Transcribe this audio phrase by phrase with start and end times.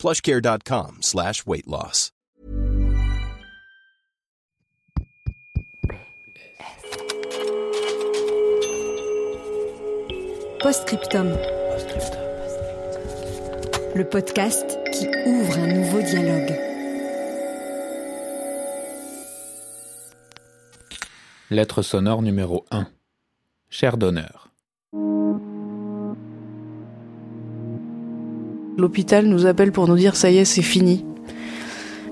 [0.00, 2.10] plushcare.com slash weight loss.
[10.62, 11.28] Postscriptum.
[13.94, 16.54] Le podcast qui ouvre un nouveau dialogue.
[21.50, 22.86] Lettre sonore numéro 1.
[23.70, 24.49] Cher donneur.
[28.80, 31.04] L'hôpital nous appelle pour nous dire ça y est, c'est fini.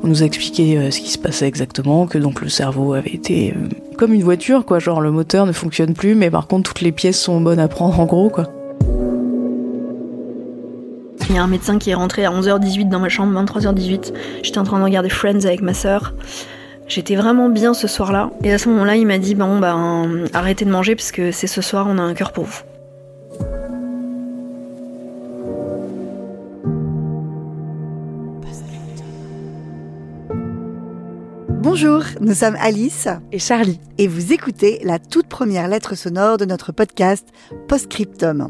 [0.02, 3.14] On nous a expliqué euh, ce qui se passait exactement, que donc le cerveau avait
[3.14, 6.70] été euh, comme une voiture, quoi, genre le moteur ne fonctionne plus, mais par contre
[6.70, 8.48] toutes les pièces sont bonnes à prendre en gros, quoi.
[11.30, 14.12] Il y a un médecin qui est rentré à 11h18 dans ma chambre, 23h18.
[14.42, 16.12] J'étais en train de regarder Friends avec ma sœur.
[16.86, 18.30] J'étais vraiment bien ce soir-là.
[18.44, 21.46] Et à ce moment-là, il m'a dit Bon, ben, arrêtez de manger parce que c'est
[21.46, 22.60] ce soir, on a un cœur pour vous.
[31.80, 33.78] Bonjour, nous sommes Alice Et Charlie.
[33.98, 37.28] et vous écoutez la toute première lettre sonore de notre podcast
[37.68, 38.48] Postscriptum.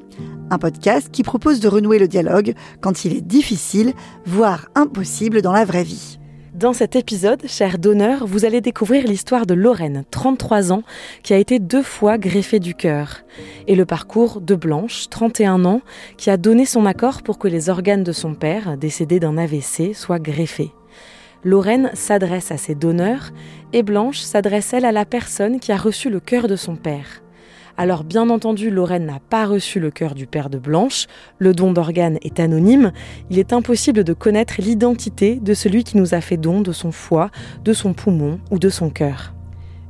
[0.48, 3.92] Un podcast qui propose de renouer le dialogue quand il est difficile,
[4.24, 6.18] voire impossible dans la vraie vie.
[6.54, 10.82] Dans cet épisode, cher donneur, vous allez découvrir l'histoire de Lorraine, 33 ans,
[11.22, 13.24] qui a été deux fois greffée du cœur,
[13.66, 15.82] et le parcours de Blanche, 31 ans,
[16.16, 19.94] qui a donné son accord pour que les organes de son père, décédé d'un AVC,
[19.94, 20.72] soient greffés.
[21.44, 23.30] Lorraine s'adresse à ses donneurs,
[23.72, 27.22] et Blanche s'adresse elle à la personne qui a reçu le cœur de son père.
[27.76, 31.06] Alors bien entendu, Lorraine n'a pas reçu le cœur du père de Blanche,
[31.38, 32.90] le don d'organes est anonyme,
[33.30, 36.90] il est impossible de connaître l'identité de celui qui nous a fait don de son
[36.90, 37.30] foie,
[37.64, 39.32] de son poumon ou de son cœur.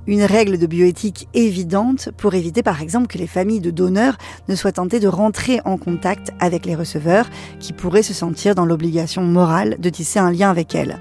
[0.06, 4.54] Une règle de bioéthique évidente pour éviter par exemple que les familles de donneurs ne
[4.54, 9.22] soient tentées de rentrer en contact avec les receveurs qui pourraient se sentir dans l'obligation
[9.22, 10.98] morale de tisser un lien avec elles.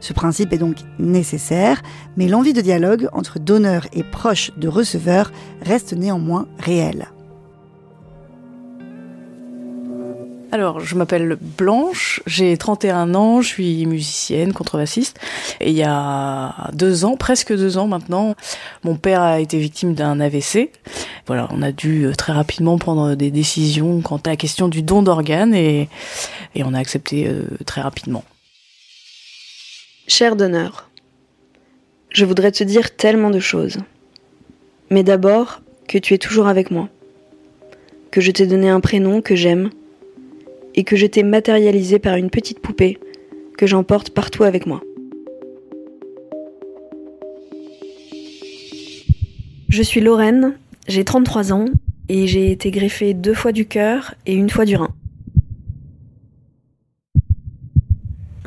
[0.00, 1.82] Ce principe est donc nécessaire,
[2.16, 5.30] mais l'envie de dialogue entre donneurs et proches de receveurs
[5.62, 7.08] reste néanmoins réelle.
[10.52, 15.20] Alors, je m'appelle Blanche, j'ai 31 ans, je suis musicienne, contrebassiste.
[15.60, 18.34] Et il y a deux ans, presque deux ans maintenant,
[18.82, 20.72] mon père a été victime d'un AVC.
[21.28, 24.82] Voilà, on a dû euh, très rapidement prendre des décisions quant à la question du
[24.82, 25.88] don d'organes et,
[26.56, 28.24] et on a accepté euh, très rapidement.
[30.12, 30.90] Cher donneur,
[32.10, 33.78] je voudrais te dire tellement de choses.
[34.90, 36.88] Mais d'abord, que tu es toujours avec moi.
[38.10, 39.70] Que je t'ai donné un prénom que j'aime.
[40.74, 42.98] Et que je t'ai matérialisé par une petite poupée
[43.56, 44.82] que j'emporte partout avec moi.
[49.68, 51.66] Je suis Lorraine, j'ai 33 ans
[52.08, 54.92] et j'ai été greffée deux fois du cœur et une fois du rein.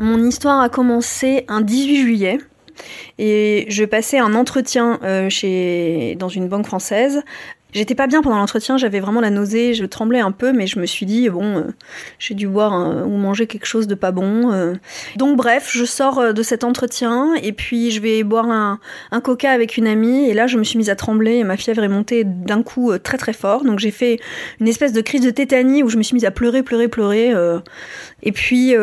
[0.04, 2.38] Mon histoire a commencé un 18 juillet
[3.20, 5.30] et je passais un entretien euh,
[6.16, 7.24] dans une banque française.
[7.74, 10.80] J'étais pas bien pendant l'entretien, j'avais vraiment la nausée, je tremblais un peu, mais je
[10.80, 11.64] me suis dit bon, euh,
[12.20, 12.74] j'ai dû boire
[13.08, 14.52] ou manger quelque chose de pas bon.
[14.52, 14.74] euh.
[15.16, 18.80] Donc bref, je sors euh, de cet entretien et puis je vais boire un,
[19.12, 21.58] un coca avec une amie et là je me suis mise à trembler et ma
[21.58, 23.64] fièvre est montée d'un coup très très fort.
[23.64, 24.20] Donc j'ai fait
[24.60, 27.34] une espèce de crise de tétanie où je me suis mise à pleurer, pleurer, pleurer.
[28.22, 28.76] Et puis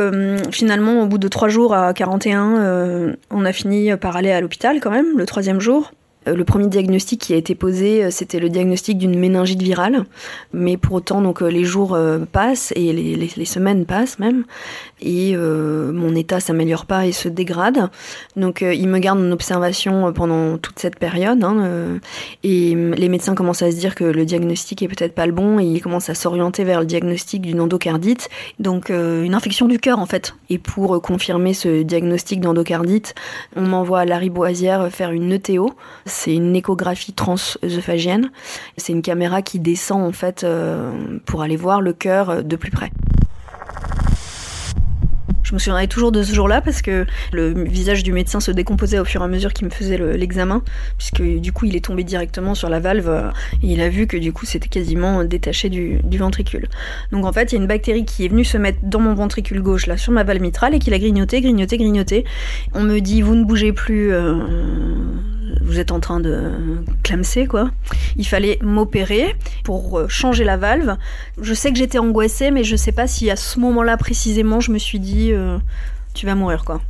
[0.51, 4.41] finalement, au bout de trois jours à 41, euh, on a fini par aller à
[4.41, 5.93] l'hôpital quand même, le troisième jour.
[6.29, 10.05] Euh, Le premier diagnostic qui a été posé, euh, c'était le diagnostic d'une méningite virale.
[10.53, 11.97] Mais pour autant, donc euh, les jours
[12.33, 14.45] passent et les, semaines passent même,
[15.01, 17.91] et mon état s'améliore pas et se dégrade.
[18.37, 21.43] Donc euh, il me garde en observation pendant toute cette période.
[21.43, 21.99] hein,
[22.45, 25.33] et hum, les médecins commencent à se dire que le diagnostic est peut-être pas le
[25.33, 28.29] bon et ils commencent à s'orienter vers le diagnostic d'une endocardite,
[28.59, 30.35] donc une infection du cœur en fait.
[30.49, 33.15] Et pour confirmer ce diagnostic d'endocardite,
[33.57, 35.71] on m'envoie à Lariboisière faire une ETO.
[36.11, 38.31] C'est une échographie transœsophagienne.
[38.77, 42.57] C'est une caméra qui descend en fait euh, pour aller voir le cœur euh, de
[42.57, 42.91] plus près.
[45.45, 48.99] Je me souviendrai toujours de ce jour-là parce que le visage du médecin se décomposait
[48.99, 50.63] au fur et à mesure qu'il me faisait l'examen,
[50.97, 53.31] puisque du coup il est tombé directement sur la valve euh,
[53.63, 56.69] et il a vu que du coup c'était quasiment détaché du, ventricule.
[57.13, 59.15] Donc en fait il y a une bactérie qui est venue se mettre dans mon
[59.15, 62.25] ventricule gauche, là sur ma valve mitrale, et qui l'a grignoté, grignoté, grignoté.
[62.75, 64.13] On me dit vous ne bougez plus.
[65.61, 66.53] Vous êtes en train de
[67.03, 67.71] clamser quoi.
[68.17, 70.97] Il fallait m'opérer pour euh, changer la valve.
[71.41, 74.73] Je sais que j'étais angoissée, mais je sais pas si à ce moment-là précisément je
[74.73, 75.59] me suis dit euh,
[76.15, 76.81] tu vas mourir quoi.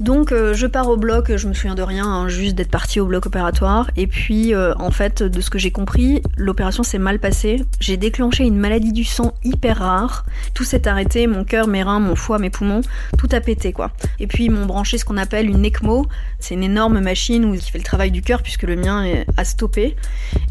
[0.00, 3.00] Donc euh, je pars au bloc, je me souviens de rien, hein, juste d'être partie
[3.00, 3.90] au bloc opératoire.
[3.98, 7.62] Et puis euh, en fait, de ce que j'ai compris, l'opération s'est mal passée.
[7.80, 10.24] J'ai déclenché une maladie du sang hyper rare.
[10.54, 12.80] Tout s'est arrêté, mon cœur, mes reins, mon foie, mes poumons,
[13.18, 13.90] tout a pété quoi.
[14.18, 16.06] Et puis ils m'ont branché ce qu'on appelle une ECMO.
[16.38, 19.04] C'est une énorme machine qui fait le travail du cœur puisque le mien
[19.36, 19.96] a stoppé.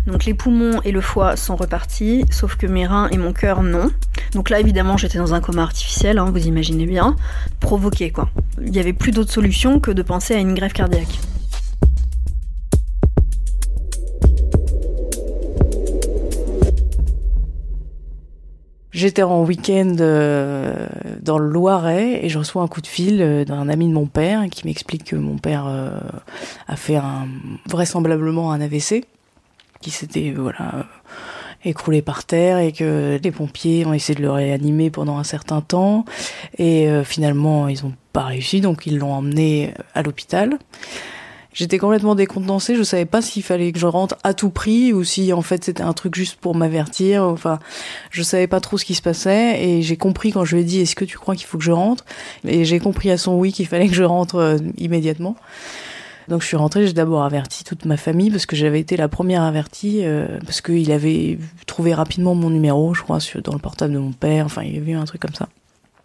[0.06, 3.64] Donc les poumons et le foie sont repartis, sauf que mes reins et mon cœur
[3.64, 3.90] non.
[4.34, 7.16] Donc là évidemment j'étais dans un coma artificiel, hein, vous imaginez bien,
[7.60, 8.30] provoqué quoi.
[8.62, 11.18] Il y avait plus d'autres solution que de penser à une grève cardiaque.
[18.92, 20.88] J'étais en week-end euh,
[21.22, 24.08] dans le Loiret et je reçois un coup de fil euh, d'un ami de mon
[24.08, 25.98] père qui m'explique que mon père euh,
[26.68, 27.00] a fait
[27.66, 29.06] vraisemblablement un AVC,
[29.80, 30.86] qui s'était voilà
[31.64, 35.62] écroulé par terre et que les pompiers ont essayé de le réanimer pendant un certain
[35.62, 36.04] temps
[36.58, 37.94] et finalement ils ont
[38.26, 40.58] réussi, donc ils l'ont emmené à l'hôpital.
[41.52, 45.04] J'étais complètement décontenancée, je savais pas s'il fallait que je rentre à tout prix ou
[45.04, 47.24] si en fait c'était un truc juste pour m'avertir.
[47.24, 47.60] Enfin,
[48.12, 50.66] je savais pas trop ce qui se passait et j'ai compris quand je lui ai
[50.66, 52.06] dit est-ce que tu crois qu'il faut que je rentre?
[52.48, 55.36] Et j'ai compris à son oui qu'il fallait que je rentre euh, immédiatement.
[56.28, 59.08] Donc je suis rentrée, j'ai d'abord averti toute ma famille parce que j'avais été la
[59.08, 63.96] première avertie euh, parce qu'il avait trouvé rapidement mon numéro, je crois, dans le portable
[63.96, 64.46] de mon père.
[64.46, 65.50] Enfin, il y avait eu un truc comme ça.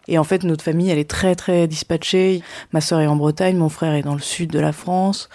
[0.08, 2.42] Et en fait, notre famille, elle est très très dispatchée.
[2.72, 5.28] Ma sœur est en Bretagne, mon frère est dans le sud de la France.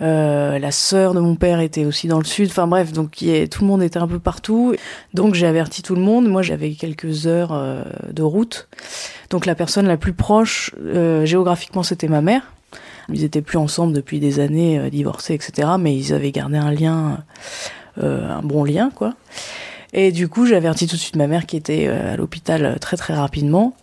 [0.00, 2.48] Euh, la sœur de mon père était aussi dans le sud.
[2.50, 4.74] Enfin bref, donc tout le monde était un peu partout.
[5.14, 6.28] Donc j'ai averti tout le monde.
[6.28, 8.68] Moi, j'avais quelques heures euh, de route.
[9.30, 12.52] Donc la personne la plus proche, euh, géographiquement, c'était ma mère.
[13.12, 15.70] Ils étaient plus ensemble depuis des années, divorcés, etc.
[15.78, 17.18] Mais ils avaient gardé un lien,
[18.00, 19.14] un bon lien, quoi.
[19.92, 22.64] Et du coup, j'ai averti tout de suite ma mère qui était euh, à l'hôpital
[22.64, 23.74] euh, très très rapidement.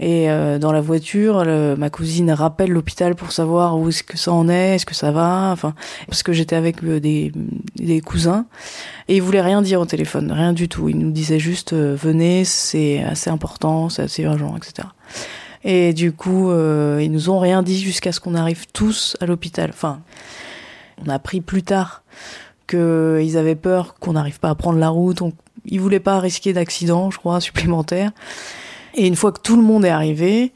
[0.00, 1.44] Et euh, dans la voiture,
[1.78, 5.12] ma cousine rappelle l'hôpital pour savoir où est-ce que ça en est, est-ce que ça
[5.12, 5.72] va, enfin
[6.08, 7.30] parce que j'étais avec des,
[7.76, 8.44] des cousins
[9.06, 10.88] et ils voulaient rien dire au téléphone, rien du tout.
[10.88, 14.88] Ils nous disaient juste venez, c'est assez important, c'est assez urgent, etc.
[15.62, 16.50] Et du coup,
[16.98, 19.70] ils nous ont rien dit jusqu'à ce qu'on arrive tous à l'hôpital.
[19.72, 20.00] Enfin,
[21.04, 22.02] on a appris plus tard
[22.66, 25.18] qu'ils avaient peur qu'on n'arrive pas à prendre la route.
[25.18, 25.34] Donc,
[25.64, 28.12] ils voulaient pas risquer d'accident, je crois, supplémentaire.
[28.94, 30.52] Et une fois que tout le monde est arrivé,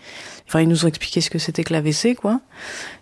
[0.47, 2.41] enfin, ils nous ont expliqué ce que c'était que l'AVC, quoi.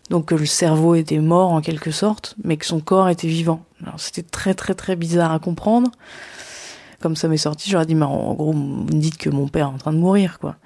[0.09, 3.65] Donc, que le cerveau était mort en quelque sorte, mais que son corps était vivant.
[3.83, 5.91] Alors, c'était très, très, très bizarre à comprendre.
[7.01, 9.67] Comme ça m'est sorti, j'aurais dit, mais en gros, vous me dites que mon père
[9.67, 10.57] est en train de mourir, quoi.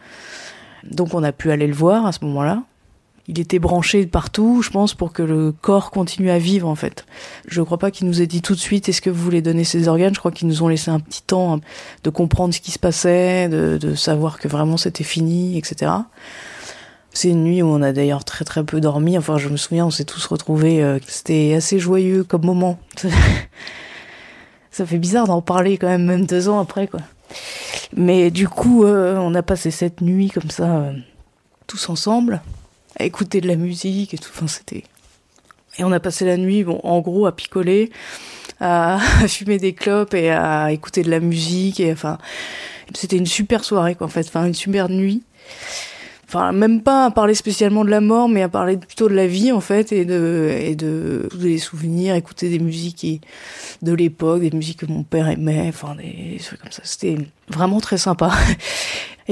[0.85, 2.63] Donc, on a pu aller le voir à ce moment-là
[3.31, 7.07] il était branché partout, je pense, pour que le corps continue à vivre en fait.
[7.47, 9.41] Je ne crois pas qu'il nous ait dit tout de suite est-ce que vous voulez
[9.41, 10.13] donner ces organes?
[10.13, 11.61] Je crois qu'ils nous ont laissé un petit temps hein,
[12.03, 15.93] de comprendre ce qui se passait, de, savoir que vraiment c'était fini, etc.
[17.13, 19.17] C'est une nuit où on a d'ailleurs très très peu dormi.
[19.17, 20.83] Enfin, je me souviens, on s'est tous retrouvés.
[20.83, 22.81] Euh, c'était assez joyeux comme moment.
[24.73, 27.01] Ça fait bizarre d'en parler quand même, même deux ans après, quoi.
[27.97, 30.93] Mais du coup, euh, on a passé cette nuit comme ça, euh,
[31.69, 32.41] tous ensemble
[33.05, 34.31] écouter de la musique et tout.
[34.35, 34.85] Enfin, c'était.
[35.79, 37.91] Et on a passé la nuit, bon, en gros, à picoler,
[38.61, 41.81] à, fumer des clopes et à écouter de la musique.
[41.81, 42.19] Et enfin,
[42.95, 44.27] c'était une super soirée, quoi, en fait.
[44.27, 45.23] Enfin, une super nuit.
[46.27, 49.27] Enfin, même pas à parler spécialement de la mort, mais à parler plutôt de la
[49.27, 53.21] vie, en fait, et de, et de, des souvenirs, écouter des musiques
[53.83, 56.83] de l'époque, des musiques que mon père aimait, enfin, des trucs comme ça.
[56.85, 57.17] C'était
[57.49, 58.31] vraiment très sympa.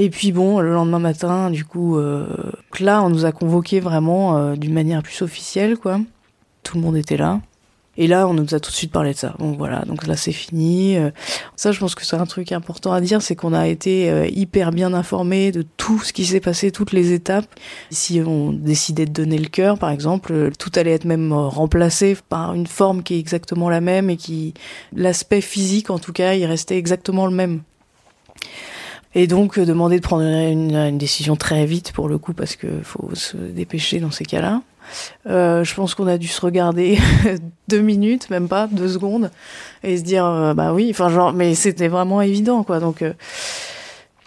[0.01, 2.25] Et puis bon, le lendemain matin, du coup, euh,
[2.79, 5.99] là, on nous a convoqués vraiment euh, d'une manière plus officielle, quoi.
[6.63, 7.41] Tout le monde était là.
[7.97, 9.35] Et là, on nous a tout de suite parlé de ça.
[9.39, 10.95] Donc voilà, donc là c'est fini.
[10.95, 11.11] Euh,
[11.57, 14.71] ça, je pense que c'est un truc important à dire, c'est qu'on a été hyper
[14.71, 17.53] bien informés de tout ce qui s'est passé, toutes les étapes.
[17.91, 22.53] Si on décidait de donner le cœur, par exemple, tout allait être même remplacé par
[22.53, 24.53] une forme qui est exactement la même et qui,
[24.95, 27.63] l'aspect physique en tout cas, il restait exactement le même.
[29.15, 32.67] Et donc euh, demander de prendre une, décision très vite pour le coup parce que
[32.83, 34.61] faut se dépêcher dans ces cas-là.
[35.27, 36.97] Euh, je pense qu'on a dû se regarder
[37.67, 39.29] deux minutes, même pas deux secondes,
[39.83, 42.79] et se dire euh, bah oui, enfin genre, mais c'était vraiment évident quoi.
[42.79, 43.03] Donc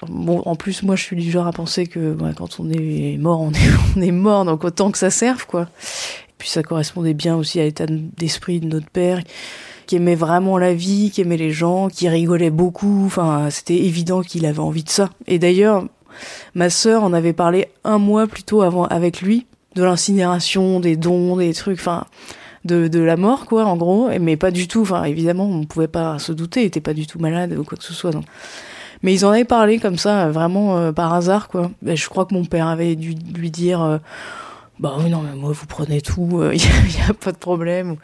[0.09, 3.17] Bon, en plus, moi, je suis du genre à penser que bah, quand on est
[3.19, 5.63] mort, on est, on est mort, donc autant que ça serve, quoi.
[5.63, 9.23] Et puis ça correspondait bien aussi à l'état d'esprit de notre père,
[9.93, 13.03] qui aimait vraiment la vie, qui aimait les gens, qui rigolait beaucoup.
[13.05, 15.11] Enfin, c'était évident qu'il avait envie de ça.
[15.27, 15.85] Et d'ailleurs,
[16.55, 19.45] ma sœur en avait parlé un mois plus tôt avant avec lui
[19.75, 21.79] de l'incinération, des dons, des trucs.
[21.79, 22.07] Enfin
[22.65, 24.81] de, de la mort, quoi, en gros, mais pas du tout.
[24.81, 27.77] Enfin, évidemment, on pouvait pas se douter, il était pas du tout malade ou quoi
[27.77, 28.13] que ce soit.
[29.03, 31.71] Mais ils en avaient parlé comme ça, vraiment euh, par hasard, quoi.
[31.83, 33.83] Ben, je crois que mon père avait dû lui dire.
[33.83, 33.99] Euh,
[34.79, 37.97] bah oui, non, mais moi, vous prenez tout, il euh, n'y a, pas de problème.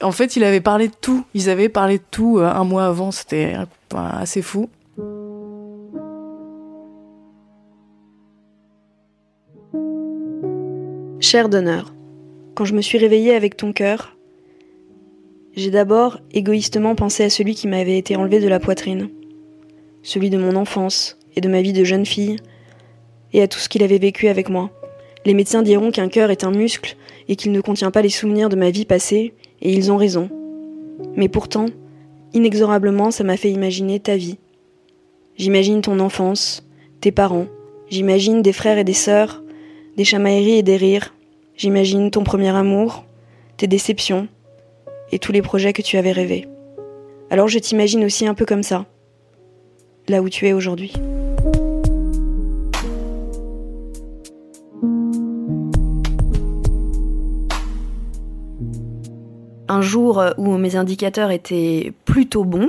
[0.00, 1.24] En fait, il avait parlé de tout.
[1.34, 3.10] Ils avaient parlé de tout un mois avant.
[3.10, 3.54] C'était
[3.94, 4.68] assez fou.
[11.22, 11.92] Cher donneur,
[12.54, 14.16] quand je me suis réveillée avec ton cœur,
[15.54, 19.10] j'ai d'abord égoïstement pensé à celui qui m'avait été enlevé de la poitrine,
[20.02, 22.36] celui de mon enfance et de ma vie de jeune fille,
[23.32, 24.70] et à tout ce qu'il avait vécu avec moi.
[25.24, 26.96] Les médecins diront qu'un cœur est un muscle
[27.28, 30.28] et qu'il ne contient pas les souvenirs de ma vie passée, et ils ont raison.
[31.16, 31.66] Mais pourtant,
[32.32, 34.38] inexorablement, ça m'a fait imaginer ta vie.
[35.36, 36.66] J'imagine ton enfance,
[37.00, 37.46] tes parents,
[37.88, 39.42] j'imagine des frères et des sœurs,
[39.96, 41.14] des chamailleries et des rires,
[41.60, 43.04] J'imagine ton premier amour,
[43.58, 44.28] tes déceptions
[45.12, 46.48] et tous les projets que tu avais rêvés.
[47.28, 48.86] Alors je t'imagine aussi un peu comme ça,
[50.08, 50.94] là où tu es aujourd'hui.
[59.80, 62.68] Un jour où mes indicateurs étaient plutôt bons,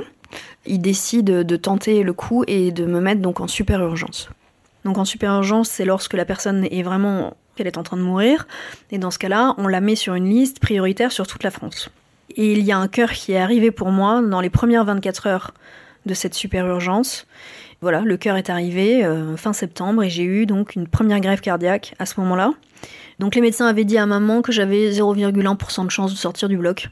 [0.64, 4.30] il décide de tenter le coup et de me mettre donc en super urgence.
[4.86, 8.02] Donc en super urgence, c'est lorsque la personne est vraiment qu'elle est en train de
[8.02, 8.46] mourir.
[8.90, 11.90] Et dans ce cas-là, on la met sur une liste prioritaire sur toute la France.
[12.34, 15.26] Et il y a un cœur qui est arrivé pour moi dans les premières 24
[15.26, 15.52] heures
[16.06, 17.26] de cette super urgence.
[17.82, 21.42] Voilà, le cœur est arrivé euh, fin septembre et j'ai eu donc une première grève
[21.42, 22.54] cardiaque à ce moment-là.
[23.18, 26.56] Donc les médecins avaient dit à maman que j'avais 0,1% de chance de sortir du
[26.56, 26.88] bloc.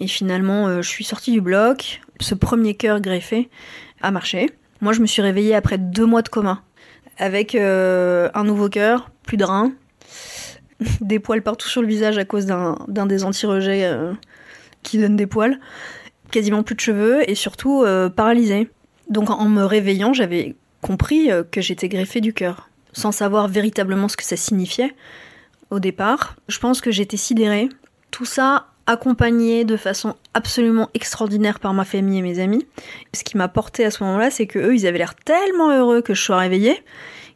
[0.00, 2.00] Et finalement, euh, je suis sortie du bloc.
[2.20, 3.48] Ce premier cœur greffé
[4.02, 4.50] a marché.
[4.80, 6.62] Moi, je me suis réveillée après deux mois de coma,
[7.18, 9.72] avec euh, un nouveau cœur, plus de reins,
[11.00, 14.12] des poils partout sur le visage à cause d'un des anti-rejets euh,
[14.82, 15.58] qui donne des poils,
[16.30, 18.68] quasiment plus de cheveux et surtout euh, paralysé.
[19.08, 24.16] Donc en me réveillant, j'avais compris que j'étais greffée du cœur, sans savoir véritablement ce
[24.16, 24.94] que ça signifiait
[25.70, 26.36] au départ.
[26.48, 27.68] Je pense que j'étais sidérée.
[28.10, 32.66] Tout ça accompagné de façon absolument extraordinaire par ma famille et mes amis.
[33.14, 36.02] Ce qui m'a porté à ce moment-là, c'est que eux, ils avaient l'air tellement heureux
[36.02, 36.82] que je sois réveillée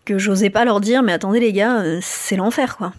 [0.04, 2.92] que j'osais pas leur dire mais attendez les gars, c'est l'enfer quoi.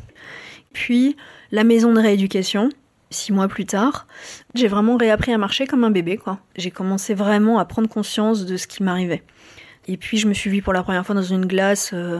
[0.73, 1.17] Puis
[1.51, 2.69] la maison de rééducation,
[3.09, 4.07] six mois plus tard,
[4.55, 6.39] j'ai vraiment réappris à marcher comme un bébé, quoi.
[6.55, 9.23] J'ai commencé vraiment à prendre conscience de ce qui m'arrivait.
[9.87, 12.19] Et puis je me suis vue pour la première fois dans une glace euh,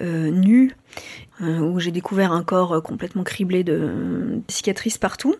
[0.00, 5.36] euh, nue, euh, où j'ai découvert un corps complètement criblé de cicatrices partout.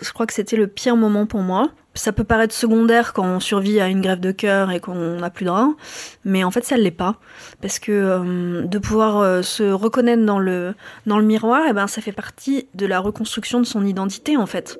[0.00, 1.70] Je crois que c'était le pire moment pour moi.
[1.94, 5.30] Ça peut paraître secondaire quand on survit à une grève de cœur et qu'on n'a
[5.30, 5.76] plus de reins,
[6.24, 7.18] mais en fait ça ne l'est pas.
[7.62, 10.74] Parce que euh, de pouvoir euh, se reconnaître dans le,
[11.06, 14.44] dans le miroir, eh ben, ça fait partie de la reconstruction de son identité en
[14.44, 14.78] fait.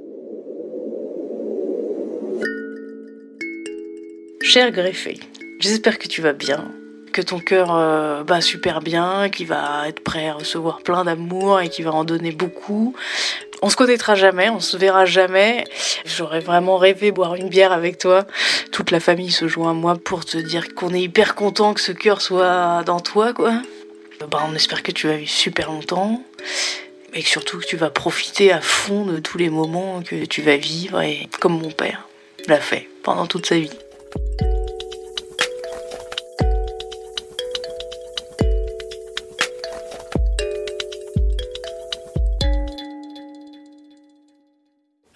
[4.43, 5.19] Cher greffé,
[5.61, 6.71] j'espère que tu vas bien
[7.17, 11.63] que ton cœur euh, bat super bien, qu'il va être prêt à recevoir plein d'amour
[11.63, 12.95] et qu'il va en donner beaucoup.
[13.63, 15.65] On se connaîtra jamais, on se verra jamais.
[16.05, 18.27] J'aurais vraiment rêvé boire une bière avec toi.
[18.71, 21.81] Toute la famille se joint à moi pour te dire qu'on est hyper content que
[21.81, 23.55] ce cœur soit dans toi, quoi.
[24.31, 26.23] Bah, on espère que tu vas vivre super longtemps.
[27.15, 30.59] Et surtout que tu vas profiter à fond de tous les moments que tu vas
[30.59, 32.07] vivre et comme mon père
[32.47, 33.71] l'a fait pendant toute sa vie.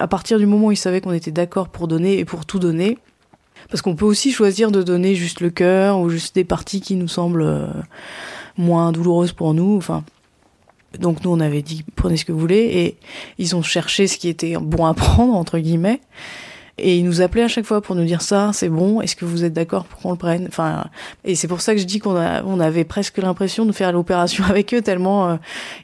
[0.00, 2.58] À partir du moment où il savait qu'on était d'accord pour donner et pour tout
[2.58, 2.98] donner,
[3.68, 6.96] parce qu'on peut aussi choisir de donner juste le cœur ou juste des parties qui
[6.96, 7.68] nous semblent euh,
[8.56, 9.76] moins douloureuses pour nous.
[9.76, 10.02] Enfin,
[10.98, 12.96] donc nous on avait dit prenez ce que vous voulez et
[13.38, 16.00] ils ont cherché ce qui était bon à prendre entre guillemets.
[16.78, 19.24] Et ils nous appelaient à chaque fois pour nous dire ça, c'est bon, est-ce que
[19.24, 20.46] vous êtes d'accord pour qu'on le prenne?
[20.48, 20.86] Enfin,
[21.24, 23.92] et c'est pour ça que je dis qu'on a, on avait presque l'impression de faire
[23.92, 25.36] l'opération avec eux tellement euh,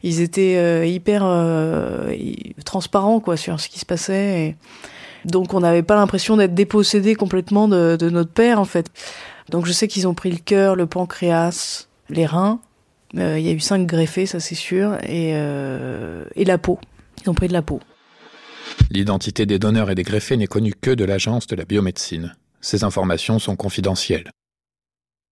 [0.03, 2.15] ils étaient euh, hyper euh,
[2.65, 4.57] transparents quoi sur ce qui se passait.
[5.25, 8.91] Donc on n'avait pas l'impression d'être dépossédés complètement de, de, notre père en fait.
[9.51, 12.61] Donc je sais qu'ils ont pris le cœur, le pancréas, les reins.
[13.15, 16.79] Il y a eu cinq greffés, ça c'est sûr, et, et la peau.
[17.23, 17.81] Ils ont pris de la peau.
[18.91, 22.37] L'identité des donneurs et des greffés n'est connue que de l'Agence de la biomédecine.
[22.61, 24.31] Ces informations sont confidentielles.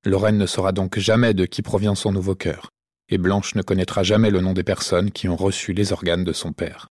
[0.05, 2.71] Lorraine ne saura donc jamais de qui provient son nouveau cœur,
[3.09, 6.33] et Blanche ne connaîtra jamais le nom des personnes qui ont reçu les organes de
[6.33, 6.89] son père.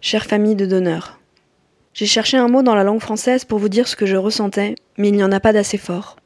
[0.00, 1.18] Chère famille de donneurs,
[1.98, 4.76] j'ai cherché un mot dans la langue française pour vous dire ce que je ressentais,
[4.98, 6.16] mais il n'y en a pas d'assez fort.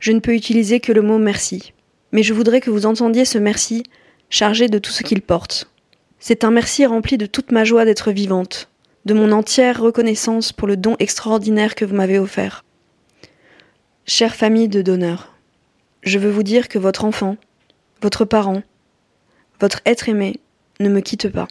[0.00, 1.72] Je ne peux utiliser que le mot merci,
[2.10, 3.84] mais je voudrais que vous entendiez ce merci
[4.30, 5.69] chargé de tout ce qu'il porte.
[6.22, 8.68] C'est un merci rempli de toute ma joie d'être vivante,
[9.06, 12.62] de mon entière reconnaissance pour le don extraordinaire que vous m'avez offert.
[14.04, 15.32] Chère famille de donneurs,
[16.02, 17.38] je veux vous dire que votre enfant,
[18.02, 18.62] votre parent,
[19.60, 20.40] votre être aimé
[20.78, 21.48] ne me quitte pas.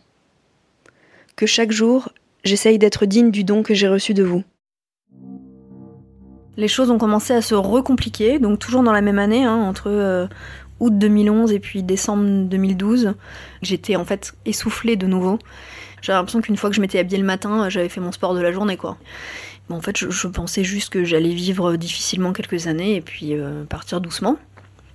[1.36, 2.10] Que chaque jour,
[2.44, 4.44] j'essaye d'être digne du don que j'ai reçu de vous.
[6.58, 9.90] Les choses ont commencé à se recompliquer, donc toujours dans la même année, hein, entre
[9.90, 10.28] euh,
[10.80, 13.14] août 2011 et puis décembre 2012.
[13.62, 15.40] J'étais en fait essoufflée de nouveau.
[16.02, 18.42] J'avais l'impression qu'une fois que je m'étais habillée le matin, j'avais fait mon sport de
[18.42, 18.98] la journée, quoi.
[19.70, 24.00] en fait, je, pensais juste que j'allais vivre difficilement quelques années et puis euh, partir
[24.00, 24.38] doucement.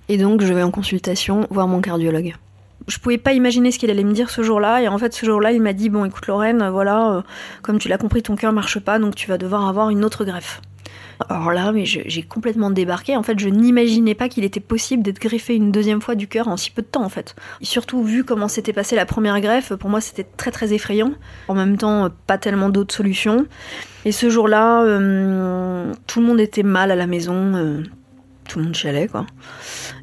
[0.09, 2.35] Et donc, je vais en consultation voir mon cardiologue
[2.87, 4.81] je pouvais pas imaginer ce qu'il allait me dire ce jour-là.
[4.81, 7.21] Et en fait, ce jour-là, il m'a dit Bon, écoute, Lorraine, voilà, euh,
[7.61, 10.25] comme tu l'as compris, ton cœur marche pas, donc tu vas devoir avoir une autre
[10.25, 10.61] greffe.
[11.29, 13.15] Alors là, mais j'ai complètement débarqué.
[13.15, 16.49] En fait, je n'imaginais pas qu'il était possible d'être greffé une deuxième fois du cœur
[16.49, 17.35] en si peu de temps, en fait.
[17.61, 21.13] Et surtout, vu comment s'était passé la première greffe, pour moi, c'était très très effrayant.
[21.47, 23.45] En même temps, pas tellement d'autres solutions.
[24.03, 27.55] Et ce jour-là, euh, tout le monde était mal à la maison.
[27.55, 27.83] Euh,
[28.47, 29.25] tout le monde chialait, quoi.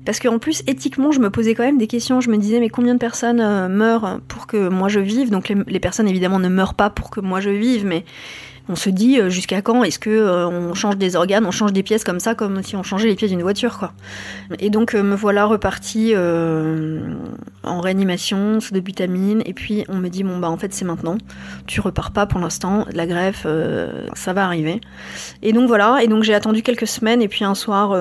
[0.05, 2.21] Parce qu'en plus, éthiquement, je me posais quand même des questions.
[2.21, 5.31] Je me disais, mais combien de personnes euh, meurent pour que moi je vive?
[5.31, 8.05] Donc les, personnes, évidemment, ne meurent pas pour que moi je vive, mais
[8.69, 11.73] on se dit, euh, jusqu'à quand est-ce que euh, on change des organes, on change
[11.73, 13.93] des pièces comme ça, comme si on changeait les pièces d'une voiture, quoi.
[14.59, 16.15] Et donc, me voilà reparti
[17.65, 20.85] en réanimation, sous de vitamines, et puis on me dit, bon, bah en fait, c'est
[20.85, 21.17] maintenant.
[21.67, 23.47] Tu repars pas pour l'instant, la greffe,
[24.15, 24.81] ça va arriver.
[25.43, 27.97] Et donc voilà, et donc j'ai attendu quelques semaines, et puis un soir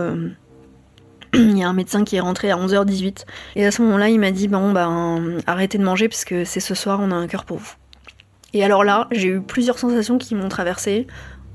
[1.33, 3.25] il y a un médecin qui est rentré à 11h18.
[3.55, 6.59] Et à ce moment-là, il m'a dit Bon, ben, arrêtez de manger parce que c'est
[6.59, 7.73] ce soir, on a un cœur pour vous.
[8.53, 11.07] Et alors là, j'ai eu plusieurs sensations qui m'ont traversée.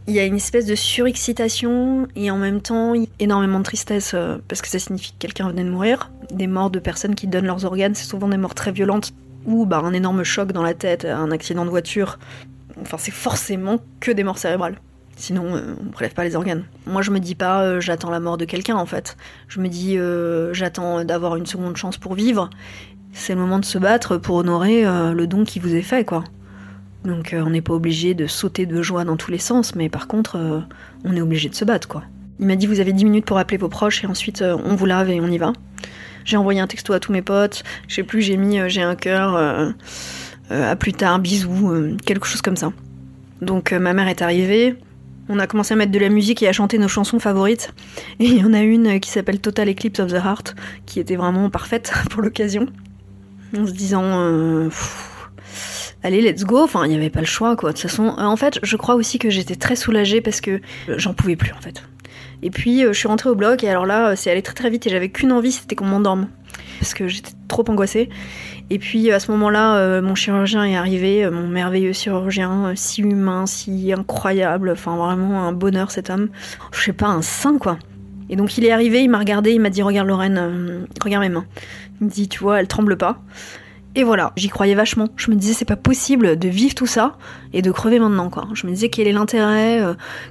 [0.07, 4.39] Il y a une espèce de surexcitation et en même temps énormément de tristesse euh,
[4.47, 6.11] parce que ça signifie que quelqu'un venait de mourir.
[6.31, 9.13] Des morts de personnes qui donnent leurs organes, c'est souvent des morts très violentes
[9.47, 12.19] ou bah, un énorme choc dans la tête, un accident de voiture.
[12.81, 14.77] Enfin, c'est forcément que des morts cérébrales.
[15.17, 16.65] Sinon, euh, on ne prélève pas les organes.
[16.87, 19.17] Moi, je me dis pas euh, j'attends la mort de quelqu'un en fait.
[19.49, 22.51] Je me dis euh, j'attends d'avoir une seconde chance pour vivre.
[23.13, 26.23] C'est le moment de se battre pour honorer le don qui vous est fait, quoi.
[27.07, 30.09] Donc, on n'est pas obligé de sauter de joie dans tous les sens, mais par
[30.09, 30.65] contre,
[31.05, 32.03] on est obligé de se battre, quoi.
[32.39, 34.85] Il m'a dit vous avez 10 minutes pour appeler vos proches et ensuite on vous
[34.85, 35.55] lave et on y va.
[36.27, 37.63] J'ai envoyé un texto à tous mes potes.
[37.89, 39.73] Je sais plus, j'ai mis j'ai un cœur.
[40.51, 42.73] à plus tard, bisous, quelque chose comme ça.
[43.41, 44.77] Donc ma mère est arrivée,
[45.29, 47.73] on a commencé à mettre de la musique et à chanter nos chansons favorites.
[48.21, 50.55] Et il y en a une qui s'appelle Total Eclipse of the Heart,
[50.87, 52.67] qui était vraiment parfaite pour l'occasion.
[53.57, 54.69] En se disant, euh,
[56.03, 56.63] allez, let's go.
[56.63, 57.71] Enfin, il n'y avait pas le choix, quoi.
[57.71, 60.61] De toute façon, euh, en fait, je crois aussi que j'étais très soulagée parce que
[60.89, 61.83] j'en pouvais plus, en fait.
[62.43, 64.71] Et puis, euh, je suis rentrée au bloc, et alors là, c'est allé très très
[64.71, 66.29] vite, et j'avais qu'une envie, c'était qu'on m'endorme.
[66.79, 68.11] Parce que j'étais trop angoissée.
[68.69, 72.73] Et puis à ce moment-là, euh, mon chirurgien est arrivé, euh, mon merveilleux chirurgien, euh,
[72.75, 76.31] si humain, si incroyable, enfin vraiment un bonheur cet homme.
[76.73, 77.79] Je sais pas, un saint quoi.
[78.29, 81.29] Et donc il est arrivé, il m'a regardé, il m'a dit regarde Lorraine, regarde mes
[81.29, 81.47] mains.
[82.01, 83.21] Il me dit tu vois, elles tremblent pas.
[83.97, 85.09] Et voilà, j'y croyais vachement.
[85.17, 87.17] Je me disais c'est pas possible de vivre tout ça
[87.53, 88.47] et de crever maintenant quoi.
[88.53, 89.83] Je me disais quel est l'intérêt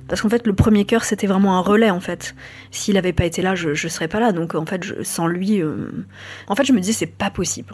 [0.07, 2.35] parce qu'en fait le premier cœur c'était vraiment un relais en fait.
[2.69, 4.31] S'il avait pas été là, je, je serais pas là.
[4.31, 5.61] Donc en fait sans lui,
[6.47, 7.73] en fait je me disais c'est pas possible.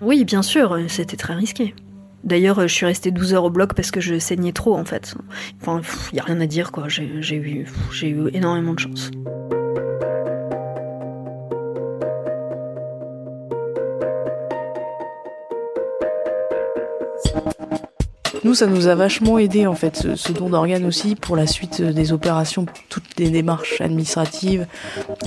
[0.00, 1.74] Oui, bien sûr, c'était très risqué.
[2.24, 5.14] D'ailleurs, je suis restée 12 heures au bloc parce que je saignais trop en fait.
[5.60, 5.80] Enfin,
[6.12, 7.66] il n'y a rien à dire quoi, j'ai eu,
[8.02, 9.10] eu énormément de chance.
[18.48, 21.82] Nous, ça nous a vachement aidé en fait, ce, don d'organes aussi pour la suite
[21.82, 24.66] des opérations, toutes les démarches administratives,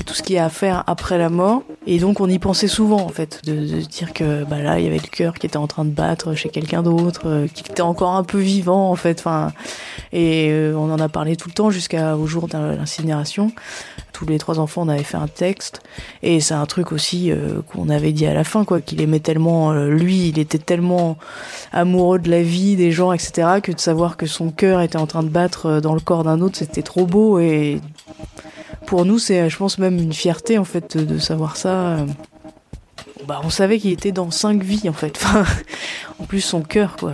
[0.07, 1.62] tout ce qui est à faire après la mort.
[1.86, 4.88] Et donc, on y pensait souvent en fait, de, dire que bah là, il y
[4.88, 7.84] avait le cœur qui était en train de battre chez quelqu'un d'autre, euh, qui était
[7.84, 9.19] encore un peu vivant en fait.
[9.19, 9.51] Enfin,
[10.13, 13.51] et euh, on en a parlé tout le temps jusqu'au jour de l'incinération.
[14.13, 15.81] Tous les trois enfants, on avait fait un texte,
[16.21, 19.19] et c'est un truc aussi euh, qu'on avait dit à la fin, quoi, qu'il aimait
[19.19, 21.17] tellement, lui, il était tellement
[21.71, 23.60] amoureux de la vie, des gens etc.
[23.62, 26.24] Que de savoir que son cœur était en train de battre euh, dans le corps
[26.24, 27.39] d'un autre, c'était trop beau.
[27.39, 27.82] Et
[28.86, 31.97] pour nous, c'est, je pense, même une fierté en fait de, savoir ça.
[33.27, 35.23] Bah, on savait qu'il était dans cinq vies en fait.
[36.19, 37.13] En plus, son cœur, quoi.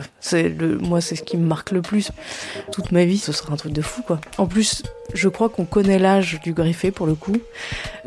[0.81, 2.11] Moi, c'est ce qui me marque le plus.
[2.73, 4.19] Toute ma vie, ce sera un truc de fou, quoi.
[4.37, 7.37] En plus, je crois qu'on connaît l'âge du greffé pour le coup.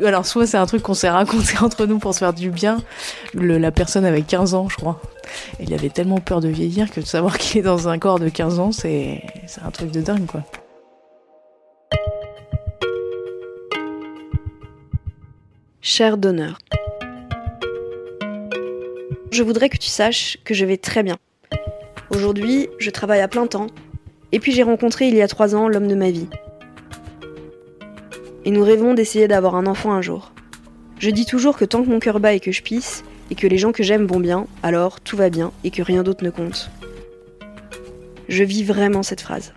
[0.03, 2.77] Alors, soit c'est un truc qu'on s'est raconté entre nous pour se faire du bien.
[3.33, 5.01] La personne avait 15 ans, je crois.
[5.59, 8.19] Et il avait tellement peur de vieillir que de savoir qu'il est dans un corps
[8.19, 10.43] de 15 ans, c'est, c'est un truc de dingue, quoi.
[15.81, 16.59] Cher donneur.
[19.31, 21.15] Je voudrais que tu saches que je vais très bien.
[22.09, 23.67] Aujourd'hui, je travaille à plein temps.
[24.33, 26.27] Et puis j'ai rencontré il y a trois ans l'homme de ma vie.
[28.43, 30.33] Et nous rêvons d'essayer d'avoir un enfant un jour.
[30.99, 33.47] Je dis toujours que tant que mon cœur bat et que je pisse, et que
[33.47, 36.29] les gens que j'aime vont bien, alors tout va bien et que rien d'autre ne
[36.29, 36.69] compte.
[38.27, 39.53] Je vis vraiment cette phrase.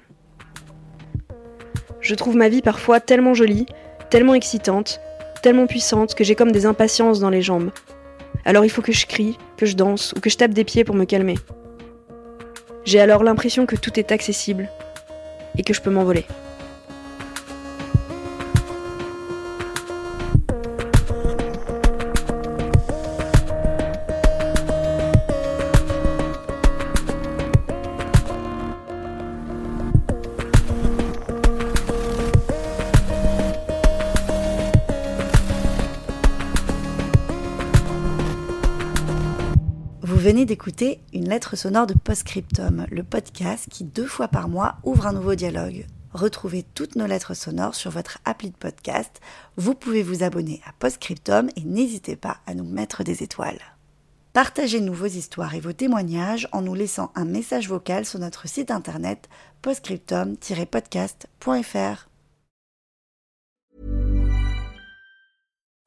[2.01, 3.67] Je trouve ma vie parfois tellement jolie,
[4.09, 5.01] tellement excitante,
[5.43, 7.73] tellement puissante que j'ai comme des impatiences dans les jambes.
[8.45, 10.85] Alors il faut que je crie, que je danse ou que je tape des pieds
[10.85, 11.37] pour me calmer.
[12.85, 14.69] J'ai alors l'impression que tout est accessible
[15.57, 16.27] et que je peux m'envoler.
[41.35, 45.85] Lettre sonore de Postscriptum, le podcast qui deux fois par mois ouvre un nouveau dialogue.
[46.13, 49.21] Retrouvez toutes nos lettres sonores sur votre appli de podcast.
[49.57, 53.59] Vous pouvez vous abonner à Postscriptum et n'hésitez pas à nous mettre des étoiles.
[54.33, 58.71] Partagez-nous vos histoires et vos témoignages en nous laissant un message vocal sur notre site
[58.71, 59.29] internet
[59.61, 62.14] postscriptum-podcast.fr.